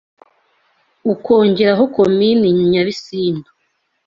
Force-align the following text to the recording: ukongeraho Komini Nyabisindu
ukongeraho 1.13 1.83
Komini 1.95 2.47
Nyabisindu 2.71 3.49